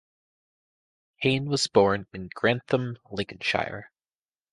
[1.21, 3.91] Cain was born in Grantham, Lincolnshire.